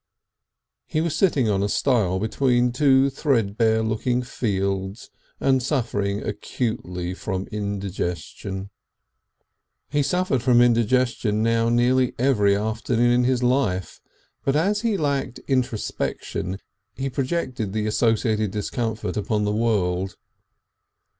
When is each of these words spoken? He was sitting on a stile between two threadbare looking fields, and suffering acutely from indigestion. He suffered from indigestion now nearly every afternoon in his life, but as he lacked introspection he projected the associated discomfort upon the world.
He 0.87 0.99
was 0.99 1.15
sitting 1.15 1.47
on 1.47 1.61
a 1.61 1.69
stile 1.69 2.17
between 2.17 2.71
two 2.71 3.11
threadbare 3.11 3.83
looking 3.83 4.23
fields, 4.23 5.11
and 5.39 5.61
suffering 5.61 6.23
acutely 6.23 7.13
from 7.13 7.45
indigestion. 7.51 8.71
He 9.91 10.01
suffered 10.01 10.41
from 10.41 10.59
indigestion 10.59 11.43
now 11.43 11.69
nearly 11.69 12.15
every 12.17 12.55
afternoon 12.55 13.11
in 13.11 13.23
his 13.25 13.43
life, 13.43 14.01
but 14.43 14.55
as 14.55 14.81
he 14.81 14.97
lacked 14.97 15.37
introspection 15.47 16.57
he 16.95 17.07
projected 17.07 17.71
the 17.71 17.85
associated 17.85 18.49
discomfort 18.49 19.15
upon 19.15 19.43
the 19.43 19.51
world. 19.53 20.17